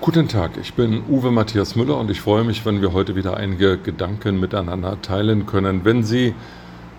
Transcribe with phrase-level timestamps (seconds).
[0.00, 3.36] Guten Tag, ich bin Uwe Matthias Müller und ich freue mich, wenn wir heute wieder
[3.36, 5.84] einige Gedanken miteinander teilen können.
[5.84, 6.36] Wenn Sie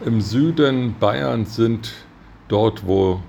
[0.05, 1.93] im Süden Bayerns sind,
[2.49, 3.21] dort wo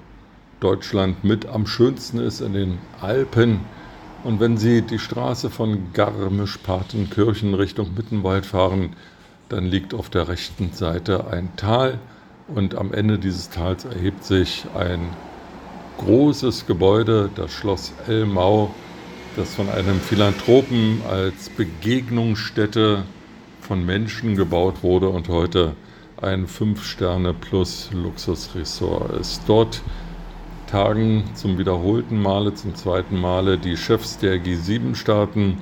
[0.59, 3.61] Deutschland mit am schönsten ist, in den Alpen,
[4.25, 8.97] und wenn Sie die Straße von Garmisch-Partenkirchen Richtung Mittenwald fahren,
[9.49, 12.01] dann liegt auf der rechten Seite ein Tal
[12.49, 15.01] und am Ende dieses Tals erhebt sich ein
[15.99, 18.75] großes Gebäude, das Schloss Elmau,
[19.37, 23.05] das von einem Philanthropen als Begegnungsstätte
[23.61, 25.75] von Menschen gebaut wurde und heute
[26.21, 29.43] ein 5-Sterne-Plus-Luxusresort ist.
[29.47, 29.83] Dort
[30.67, 35.59] tagen zum wiederholten Male, zum zweiten Male die Chefs der G7-Staaten.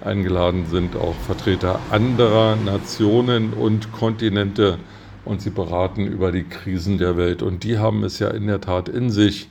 [0.00, 4.78] Eingeladen sind auch Vertreter anderer Nationen und Kontinente
[5.24, 7.42] und sie beraten über die Krisen der Welt.
[7.42, 9.48] Und die haben es ja in der Tat in sich.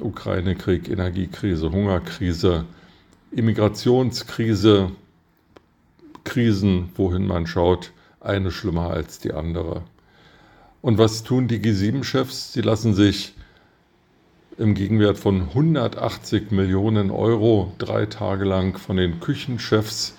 [0.00, 2.64] Ukraine-Krieg, Energiekrise, Hungerkrise,
[3.32, 4.90] Immigrationskrise,
[6.24, 9.82] Krisen, wohin man schaut, eine schlimmer als die andere.
[10.82, 12.52] Und was tun die G7-Chefs?
[12.52, 13.34] Sie lassen sich
[14.58, 20.14] im Gegenwert von 180 Millionen Euro drei Tage lang von den Küchenchefs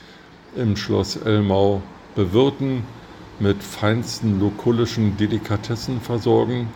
[0.56, 1.82] im Schloss Elmau
[2.16, 2.84] bewirten,
[3.40, 6.70] mit feinsten lokulischen Delikatessen versorgen.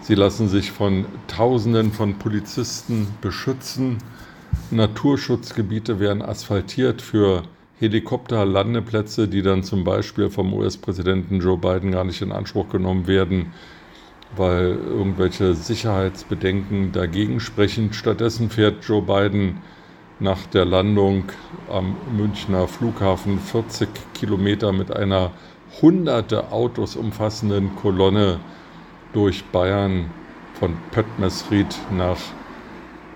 [0.00, 3.98] Sie lassen sich von Tausenden von Polizisten beschützen.
[4.72, 7.42] Naturschutzgebiete werden asphaltiert für
[7.78, 13.52] Helikopterlandeplätze, die dann zum Beispiel vom US-Präsidenten Joe Biden gar nicht in Anspruch genommen werden
[14.36, 17.92] weil irgendwelche Sicherheitsbedenken dagegen sprechen.
[17.92, 19.58] Stattdessen fährt Joe Biden
[20.20, 21.24] nach der Landung
[21.70, 25.32] am Münchner Flughafen 40 Kilometer mit einer
[25.80, 28.40] hunderte Autos umfassenden Kolonne
[29.12, 30.10] durch Bayern
[30.54, 32.18] von Pöttmesried nach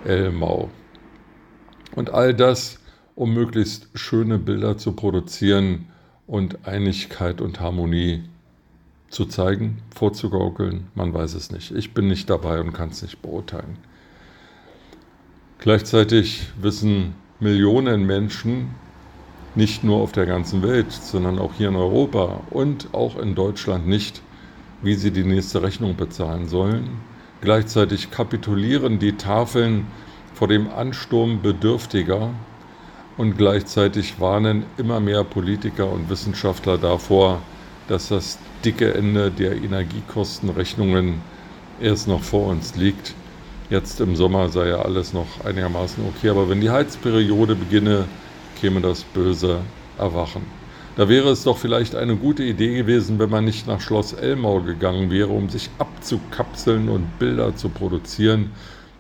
[0.05, 0.71] Elmau.
[1.97, 2.79] Und all das,
[3.17, 5.87] um möglichst schöne Bilder zu produzieren
[6.27, 8.23] und Einigkeit und Harmonie
[9.09, 11.73] zu zeigen, vorzugaukeln, man weiß es nicht.
[11.73, 13.79] Ich bin nicht dabei und kann es nicht beurteilen.
[15.59, 18.75] Gleichzeitig wissen Millionen Menschen,
[19.55, 23.89] nicht nur auf der ganzen Welt, sondern auch hier in Europa und auch in Deutschland
[23.89, 24.21] nicht,
[24.83, 26.91] wie sie die nächste Rechnung bezahlen sollen.
[27.41, 29.87] Gleichzeitig kapitulieren die Tafeln
[30.37, 32.29] vor dem Ansturm Bedürftiger
[33.17, 37.41] und gleichzeitig warnen immer mehr Politiker und Wissenschaftler davor,
[37.89, 41.23] dass das dicke Ende der Energiekostenrechnungen
[41.81, 43.15] erst noch vor uns liegt.
[43.71, 48.05] Jetzt im Sommer sei ja alles noch einigermaßen okay, aber wenn die Heizperiode beginne,
[48.61, 49.61] käme das böse
[49.97, 50.43] Erwachen.
[50.97, 54.61] Da wäre es doch vielleicht eine gute Idee gewesen, wenn man nicht nach Schloss Elmau
[54.61, 58.51] gegangen wäre, um sich abzukapseln und Bilder zu produzieren.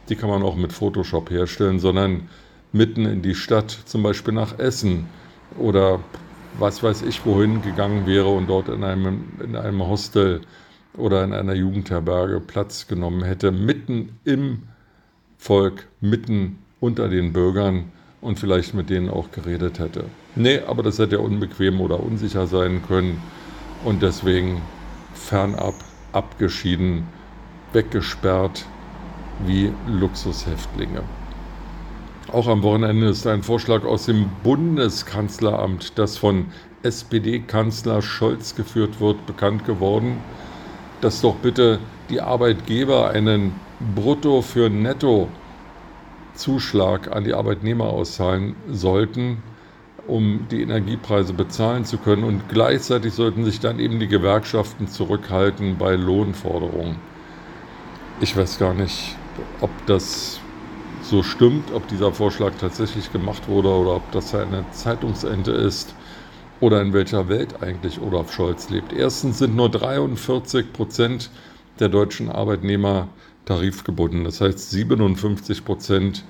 [0.08, 2.28] Die kann man auch mit Photoshop herstellen, sondern
[2.72, 5.06] mitten in die Stadt, zum Beispiel nach Essen
[5.58, 6.00] oder
[6.58, 10.40] was weiß ich wohin gegangen wäre und dort in einem, in einem Hostel
[10.96, 14.62] oder in einer Jugendherberge Platz genommen hätte, mitten im
[15.38, 20.04] Volk, mitten unter den Bürgern und vielleicht mit denen auch geredet hätte.
[20.34, 23.22] Nee, aber das hätte ja unbequem oder unsicher sein können
[23.84, 24.62] und deswegen
[25.14, 25.74] fernab,
[26.12, 27.04] abgeschieden,
[27.72, 28.64] weggesperrt
[29.44, 31.02] wie Luxushäftlinge.
[32.32, 36.46] Auch am Wochenende ist ein Vorschlag aus dem Bundeskanzleramt, das von
[36.82, 40.18] SPD-Kanzler Scholz geführt wird, bekannt geworden,
[41.00, 41.78] dass doch bitte
[42.10, 43.52] die Arbeitgeber einen
[43.94, 45.28] Brutto für Netto
[46.34, 49.42] Zuschlag an die Arbeitnehmer auszahlen sollten,
[50.06, 52.24] um die Energiepreise bezahlen zu können.
[52.24, 56.96] Und gleichzeitig sollten sich dann eben die Gewerkschaften zurückhalten bei Lohnforderungen.
[58.20, 59.16] Ich weiß gar nicht,
[59.60, 60.40] ob das
[61.02, 65.94] so stimmt, ob dieser Vorschlag tatsächlich gemacht wurde oder ob das eine Zeitungsente ist
[66.60, 68.92] oder in welcher Welt eigentlich Olaf Scholz lebt.
[68.92, 71.30] Erstens sind nur 43 Prozent
[71.78, 73.08] der deutschen Arbeitnehmer
[73.44, 74.24] tarifgebunden.
[74.24, 76.24] Das heißt, 57 Prozent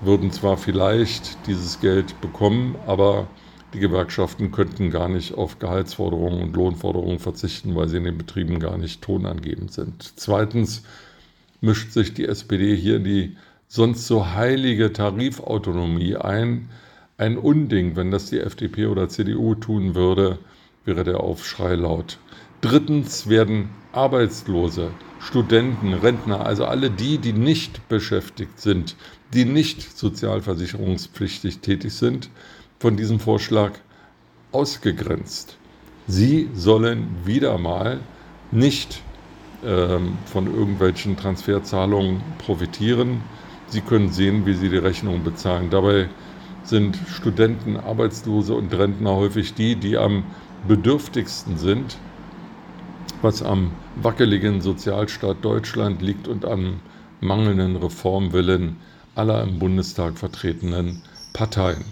[0.00, 3.26] würden zwar vielleicht dieses Geld bekommen, aber
[3.74, 8.58] die Gewerkschaften könnten gar nicht auf Gehaltsforderungen und Lohnforderungen verzichten, weil sie in den Betrieben
[8.58, 10.12] gar nicht tonangebend sind.
[10.16, 10.82] Zweitens
[11.60, 13.36] mischt sich die SPD hier in die
[13.68, 16.68] sonst so heilige Tarifautonomie ein.
[17.18, 20.38] Ein Unding, wenn das die FDP oder CDU tun würde,
[20.84, 22.18] wäre der Aufschrei laut.
[22.62, 28.96] Drittens werden Arbeitslose, Studenten, Rentner, also alle die, die nicht beschäftigt sind,
[29.34, 32.30] die nicht sozialversicherungspflichtig tätig sind,
[32.78, 33.72] von diesem Vorschlag
[34.52, 35.56] ausgegrenzt.
[36.06, 38.00] Sie sollen wieder mal
[38.50, 39.02] nicht
[39.62, 43.20] von irgendwelchen Transferzahlungen profitieren,
[43.66, 45.70] Sie können sehen, wie Sie die Rechnung bezahlen.
[45.70, 46.08] Dabei
[46.64, 50.24] sind Studenten, Arbeitslose und Rentner häufig die, die am
[50.66, 51.96] bedürftigsten sind,
[53.22, 56.80] was am wackeligen Sozialstaat Deutschland liegt und am
[57.20, 58.76] mangelnden Reformwillen
[59.14, 61.02] aller im Bundestag vertretenen
[61.32, 61.84] Parteien.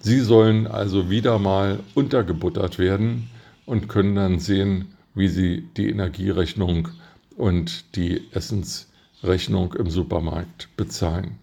[0.00, 3.28] Sie sollen also wieder mal untergebuttert werden
[3.66, 6.88] und können dann sehen, wie sie die Energierechnung
[7.36, 11.38] und die Essensrechnung im Supermarkt bezahlen.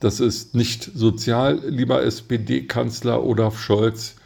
[0.00, 4.16] Das ist nicht sozial, lieber SPD-Kanzler Olaf Scholz.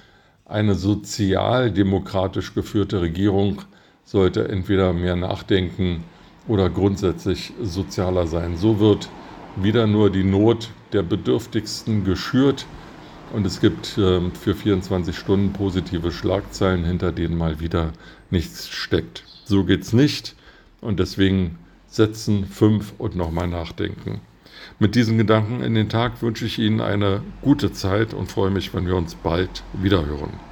[0.45, 3.63] Eine sozialdemokratisch geführte Regierung
[4.05, 6.05] sollte entweder mehr nachdenken
[6.47, 8.57] oder grundsätzlich sozialer sein.
[8.57, 9.09] So wird
[9.57, 12.67] wieder nur die Not der Bedürftigsten geschürt
[13.33, 17.93] und es gibt äh, für 24 Stunden positive Schlagzeilen, hinter denen mal wieder
[18.31, 19.25] nichts steckt.
[19.45, 20.37] So geht's nicht
[20.81, 24.21] und deswegen setzen, fünf und nochmal nachdenken.
[24.79, 28.73] Mit diesen Gedanken in den Tag wünsche ich Ihnen eine gute Zeit und freue mich,
[28.75, 30.52] wenn wir uns bald wiederhören.